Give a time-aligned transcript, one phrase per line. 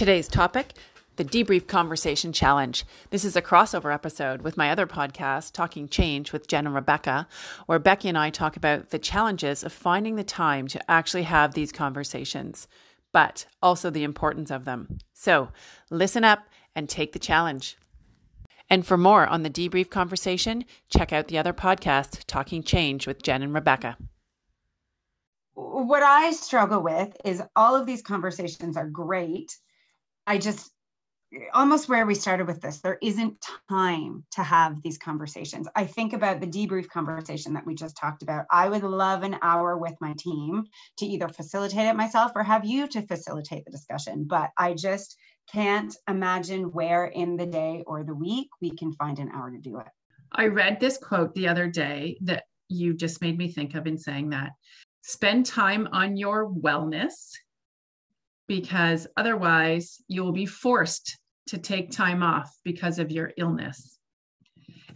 [0.00, 0.72] Today's topic
[1.16, 2.86] the Debrief Conversation Challenge.
[3.10, 7.28] This is a crossover episode with my other podcast, Talking Change with Jen and Rebecca,
[7.66, 11.52] where Becky and I talk about the challenges of finding the time to actually have
[11.52, 12.66] these conversations,
[13.12, 15.00] but also the importance of them.
[15.12, 15.50] So
[15.90, 17.76] listen up and take the challenge.
[18.70, 23.22] And for more on the debrief conversation, check out the other podcast, Talking Change with
[23.22, 23.98] Jen and Rebecca.
[25.52, 29.54] What I struggle with is all of these conversations are great.
[30.30, 30.70] I just
[31.52, 35.66] almost where we started with this there isn't time to have these conversations.
[35.74, 38.46] I think about the debrief conversation that we just talked about.
[38.48, 40.66] I would love an hour with my team
[40.98, 44.22] to either facilitate it myself or have you to facilitate the discussion.
[44.24, 45.16] But i just
[45.52, 49.58] can't imagine where in the day or the week we can find an hour to
[49.58, 49.88] do it.
[50.30, 53.98] I read this quote the other day that you just made me think of in
[53.98, 54.52] saying that
[55.02, 57.32] spend time on your wellness
[58.50, 63.96] because otherwise you will be forced to take time off because of your illness.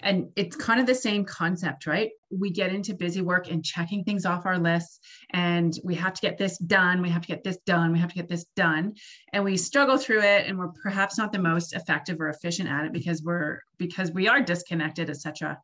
[0.00, 2.10] And it's kind of the same concept, right?
[2.32, 4.98] We get into busy work and checking things off our lists,
[5.30, 7.00] and we have to get this done.
[7.00, 7.92] We have to get this done.
[7.92, 8.94] We have to get this done.
[9.32, 12.86] And we struggle through it, and we're perhaps not the most effective or efficient at
[12.86, 15.60] it because we're because we are disconnected, etc.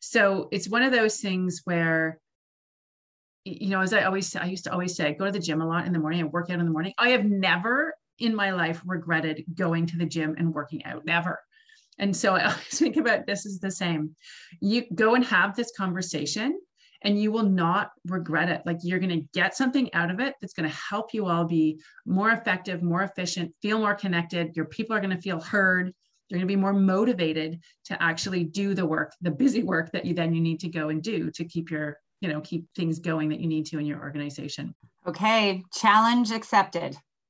[0.00, 2.18] So it's one of those things where
[3.44, 5.66] you know, as I always I used to always say, go to the gym a
[5.66, 6.94] lot in the morning and work out in the morning.
[6.98, 11.40] I have never in my life regretted going to the gym and working out, never.
[11.98, 14.16] And so I always think about this is the same.
[14.60, 16.58] You go and have this conversation
[17.02, 18.62] and you will not regret it.
[18.64, 21.44] Like you're going to get something out of it that's going to help you all
[21.44, 24.56] be more effective, more efficient, feel more connected.
[24.56, 25.92] Your people are going to feel heard.
[26.28, 30.06] You're going to be more motivated to actually do the work, the busy work that
[30.06, 32.98] you then you need to go and do to keep your you know keep things
[32.98, 34.74] going that you need to in your organization.
[35.06, 36.96] Okay challenge accepted